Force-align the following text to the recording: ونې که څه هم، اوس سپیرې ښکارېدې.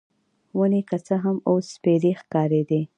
ونې 0.57 0.81
که 0.89 0.97
څه 1.05 1.15
هم، 1.23 1.37
اوس 1.49 1.65
سپیرې 1.75 2.11
ښکارېدې. 2.21 2.81